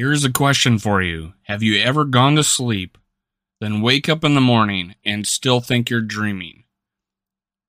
[0.00, 2.96] Here's a question for you Have you ever gone to sleep,
[3.60, 6.64] then wake up in the morning and still think you're dreaming?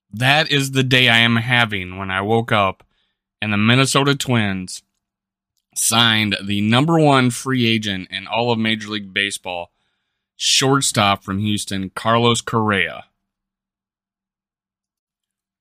[0.09, 2.85] That is the day I am having when I woke up
[3.41, 4.81] and the Minnesota Twins
[5.75, 9.73] signed the number one free agent in all of Major League Baseball,
[10.37, 13.07] shortstop from Houston, Carlos Correa.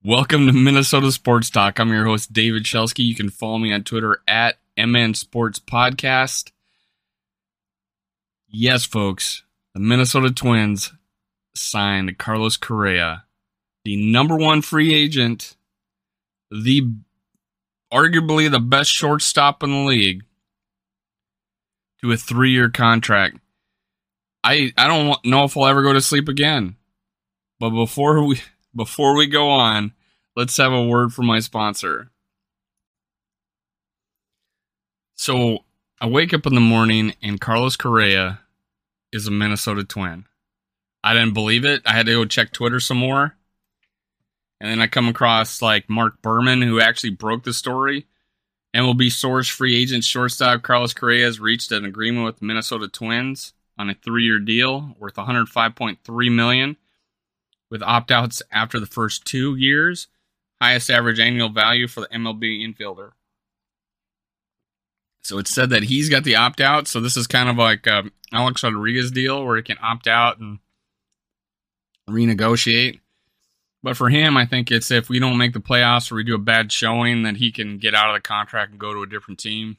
[0.05, 1.81] Welcome to Minnesota Sports Talk.
[1.81, 3.05] I'm your host, David Shelsky.
[3.05, 6.53] You can follow me on Twitter at MN Sports Podcast.
[8.53, 10.93] Yes, folks, the Minnesota Twins
[11.55, 13.25] signed Carlos Correa,
[13.85, 15.57] the number one free agent,
[16.51, 16.83] the
[17.93, 20.25] arguably the best shortstop in the league,
[22.01, 23.39] to a three year contract.
[24.43, 26.77] I I don't know if I'll ever go to sleep again.
[27.61, 28.41] But before we
[28.75, 29.93] before we go on,
[30.35, 32.11] let's have a word from my sponsor.
[35.15, 35.59] So
[36.03, 38.41] I wake up in the morning and Carlos Correa
[39.13, 40.25] is a Minnesota Twin.
[41.05, 41.83] I didn't believe it.
[41.85, 43.37] I had to go check Twitter some more.
[44.63, 48.07] And then I come across like Mark Berman, who actually broke the story.
[48.75, 53.91] MLB source free agent shortstop Carlos Correa has reached an agreement with Minnesota Twins on
[53.91, 56.77] a three-year deal worth 105.3 million,
[57.71, 60.07] with opt-outs after the first two years.
[60.63, 63.13] Highest average annual value for the MLB infielder.
[65.23, 66.89] So it said that he's got the opt out.
[66.89, 70.39] So this is kind of like uh, Alex Rodriguez deal where he can opt out
[70.39, 70.59] and
[72.09, 73.01] renegotiate.
[73.83, 76.35] But for him, I think it's if we don't make the playoffs or we do
[76.35, 79.07] a bad showing, that he can get out of the contract and go to a
[79.07, 79.79] different team.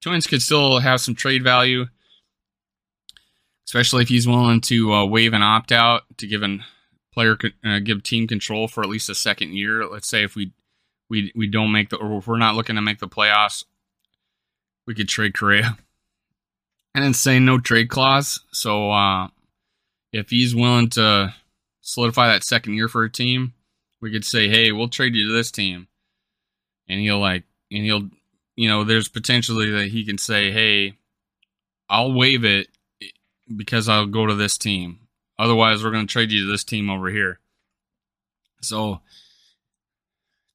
[0.00, 1.86] Twins could still have some trade value,
[3.66, 6.62] especially if he's willing to uh, waive an opt out to give an
[7.12, 9.86] player uh, give team control for at least a second year.
[9.86, 10.52] Let's say if we
[11.08, 13.64] we we don't make the or if we're not looking to make the playoffs,
[14.86, 15.76] we could trade Correa.
[16.94, 18.40] And then say no trade clause.
[18.52, 19.28] So uh,
[20.12, 21.34] if he's willing to
[21.80, 23.52] solidify that second year for a team,
[24.00, 25.88] we could say, hey, we'll trade you to this team.
[26.88, 28.08] And he'll like, and he'll,
[28.54, 30.94] you know, there's potentially that he can say, hey,
[31.88, 32.68] I'll waive it
[33.54, 35.00] because I'll go to this team.
[35.38, 37.40] Otherwise, we're going to trade you to this team over here.
[38.60, 39.00] So,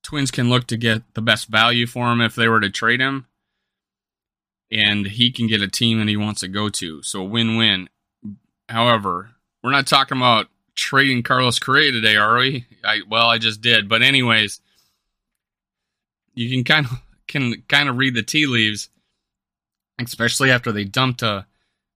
[0.03, 2.99] Twins can look to get the best value for him if they were to trade
[2.99, 3.27] him.
[4.71, 7.01] And he can get a team that he wants to go to.
[7.01, 7.89] So, win win.
[8.67, 9.31] However,
[9.63, 12.65] we're not talking about trading Carlos Correa today, are we?
[12.83, 14.61] I well, I just did, but anyways,
[16.33, 18.89] you can kind of can kind of read the tea leaves,
[19.99, 21.45] especially after they dumped a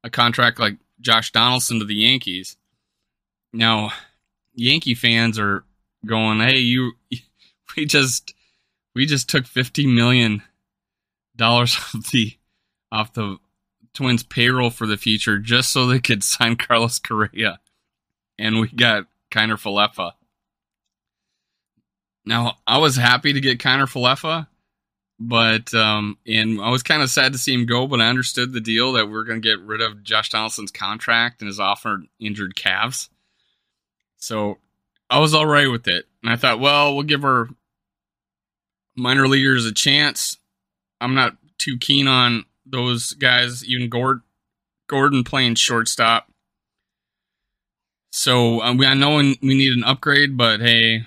[0.03, 2.57] a contract like Josh Donaldson to the Yankees.
[3.53, 3.91] Now,
[4.53, 5.63] Yankee fans are
[6.05, 6.93] going, "Hey, you,
[7.77, 8.33] we just
[8.93, 10.43] we just took fifty million
[11.35, 12.33] dollars off the
[12.93, 13.37] off the
[13.93, 17.59] Twins payroll for the future just so they could sign Carlos Correa."
[18.37, 20.11] and we got Kiner Falefa.
[22.25, 24.47] Now, I was happy to get Kiner Falefa,
[25.19, 27.85] but um, and I was kind of sad to see him go.
[27.87, 30.71] But I understood the deal that we are going to get rid of Josh Donaldson's
[30.71, 33.09] contract and his offered injured calves.
[34.17, 34.57] So
[35.09, 37.49] I was all right with it, and I thought, well, we'll give our
[38.95, 40.37] minor leaguers a chance.
[41.01, 44.21] I'm not too keen on those guys, even Gord,
[44.87, 46.29] Gordon playing shortstop.
[48.11, 51.05] So um, we, I know we need an upgrade, but hey,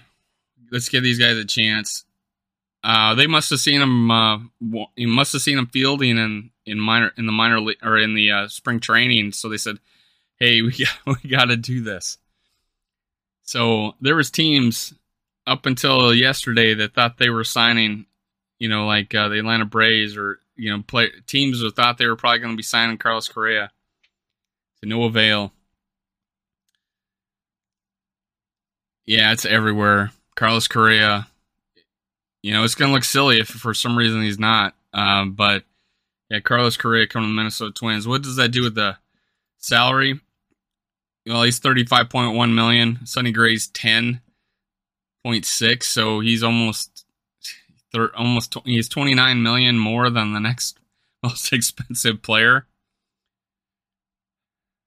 [0.70, 2.04] let's give these guys a chance.
[2.82, 4.10] Uh, they must have seen him.
[4.10, 4.38] Uh,
[4.96, 8.14] you must have seen him fielding in in minor in the minor league or in
[8.14, 9.32] the uh, spring training.
[9.32, 9.78] So they said,
[10.36, 12.18] "Hey, we got, we got to do this."
[13.42, 14.92] So there was teams
[15.46, 18.06] up until yesterday that thought they were signing,
[18.58, 22.16] you know, like uh, the Atlanta Braves or you know, play teams thought they were
[22.16, 23.70] probably going to be signing Carlos Correa
[24.80, 25.52] to no avail.
[29.04, 30.10] Yeah, it's everywhere.
[30.34, 31.28] Carlos Correa.
[32.42, 34.74] You know, it's going to look silly if for some reason he's not.
[34.92, 35.64] Um, but
[36.30, 38.06] yeah, Carlos Correa coming to the Minnesota Twins.
[38.06, 38.98] What does that do with the
[39.58, 40.20] salary?
[41.26, 43.00] Well, he's thirty-five point one million.
[43.04, 44.20] Sonny Gray's ten
[45.24, 47.05] point six, so he's almost
[48.16, 50.78] almost he's twenty-nine million more than the next
[51.22, 52.66] most expensive player.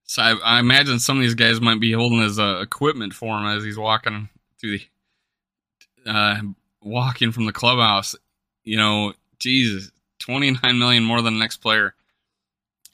[0.10, 3.38] So I, I, imagine some of these guys might be holding his uh, equipment for
[3.38, 4.30] him as he's walking
[4.60, 6.42] through the, uh,
[6.82, 8.16] walking from the clubhouse.
[8.64, 11.94] You know, Jesus, twenty nine million more than the next player.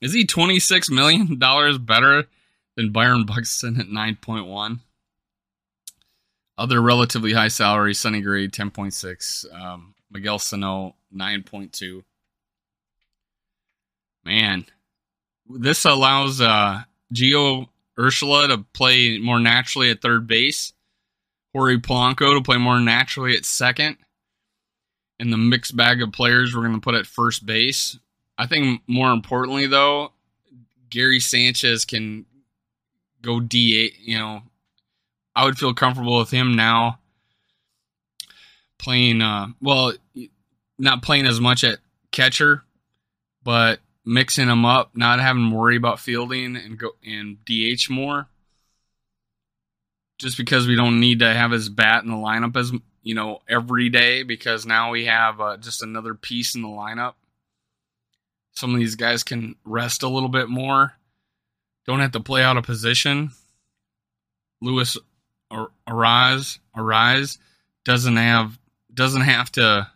[0.02, 2.26] Is he twenty six million dollars better
[2.76, 4.82] than Byron Buxton at nine point one?
[6.58, 12.06] Other relatively high salaries: Sonny Gray ten point six, um, Miguel Sano nine point two.
[14.24, 14.66] Man,
[15.48, 16.84] this allows uh,
[17.14, 17.68] Gio
[18.00, 20.72] Urshela to play more naturally at third base,
[21.54, 23.98] Jorge Polanco to play more naturally at second,
[25.20, 28.00] and the mixed bag of players we're going to put at first base.
[28.38, 30.14] I think more importantly, though,
[30.90, 32.26] Gary Sanchez can
[33.22, 34.00] go DH.
[34.00, 34.44] You know,
[35.36, 37.00] I would feel comfortable with him now
[38.86, 39.22] playing.
[39.22, 39.94] Uh, well,
[40.78, 41.80] not playing as much at
[42.12, 42.64] catcher,
[43.44, 48.28] but mixing them up, not having to worry about fielding and go and DH more.
[50.20, 52.72] Just because we don't need to have his bat in the lineup as
[53.02, 57.16] you know every day, because now we have uh, just another piece in the lineup.
[58.52, 60.94] Some of these guys can rest a little bit more,
[61.86, 63.32] don't have to play out of position.
[64.62, 64.98] Luis
[65.52, 67.38] Arraez Arraez
[67.84, 68.58] doesn't have
[68.96, 69.90] doesn't have to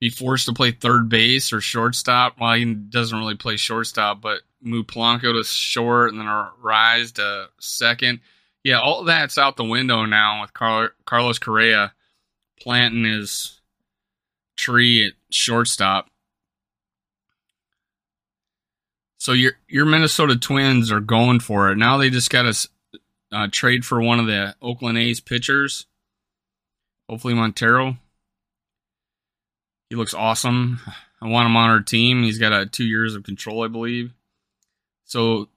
[0.00, 2.36] be forced to play third base or shortstop.
[2.40, 7.48] Well, he doesn't really play shortstop, but move Polanco to short and then Rise to
[7.58, 8.20] second.
[8.64, 11.92] Yeah, all that's out the window now with Car- Carlos Correa
[12.60, 13.60] planting his
[14.56, 16.10] tree at shortstop.
[19.18, 21.96] So your your Minnesota Twins are going for it now.
[21.98, 22.68] They just got to
[23.32, 25.86] uh, trade for one of the Oakland A's pitchers.
[27.08, 27.96] Hopefully Montero.
[29.90, 30.80] He looks awesome.
[31.20, 32.22] I want him on our team.
[32.22, 34.12] He's got a two years of control, I believe.
[35.04, 35.48] So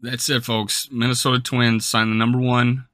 [0.00, 0.88] that's it, folks.
[0.92, 2.86] Minnesota Twins signed the number one,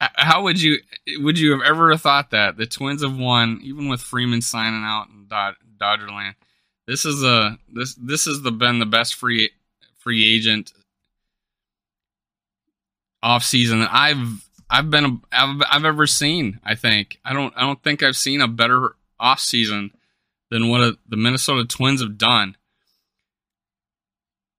[0.00, 0.78] How would you
[1.18, 5.08] would you have ever thought that the Twins have won even with Freeman signing out
[5.08, 6.34] in Dod- Dodgerland?
[6.86, 9.50] This is a this this has the been the best free
[9.98, 10.72] free agent
[13.22, 16.60] off season that I've I've been I've, I've ever seen.
[16.64, 19.92] I think I don't I don't think I've seen a better off season
[20.50, 22.56] than what a, the Minnesota Twins have done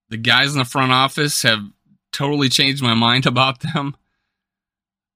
[0.10, 1.64] the guys in the front office have
[2.12, 3.96] totally changed my mind about them.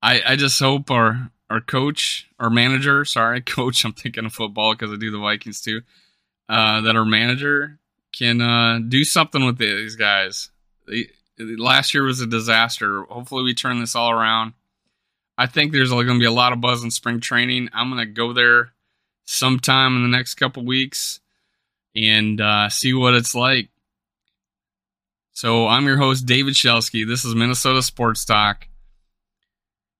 [0.01, 4.74] I I just hope our our coach, our manager, sorry, coach, I'm thinking of football
[4.74, 5.81] because I do the Vikings too.
[6.50, 7.80] Uh, that our manager
[8.12, 10.50] can uh, do something with these guys.
[11.40, 13.04] Last year was a disaster.
[13.04, 14.54] Hopefully, we turn this all around.
[15.38, 17.69] I think there's going to be a lot of buzz in spring training.
[17.74, 18.74] I'm going to go there
[19.25, 21.22] sometime in the next couple weeks
[21.95, 23.69] and uh, see what it's like.
[25.35, 27.07] So I'm your host, David Shelsky.
[27.07, 28.68] This is Minnesota Sports Talk.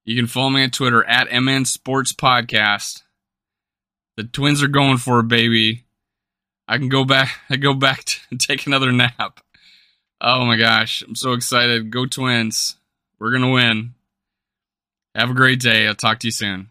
[0.06, 3.02] You can follow me on Twitter at MN Sports Podcast.
[4.16, 5.86] The Twins are going for it, baby.
[6.68, 7.32] I can go back.
[7.50, 9.40] I go back to take another nap.
[10.22, 11.90] Oh my gosh, I'm so excited.
[11.90, 12.76] Go Twins.
[13.18, 13.96] We're gonna win.
[15.16, 15.88] Have a great day.
[15.88, 16.70] I'll talk to you soon.